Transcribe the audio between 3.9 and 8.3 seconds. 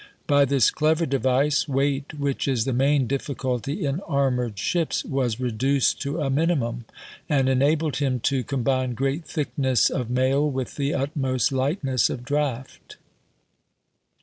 armored ships, was reduced to a minimum, and enabled him